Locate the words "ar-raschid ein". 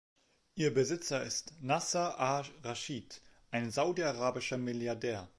2.17-3.69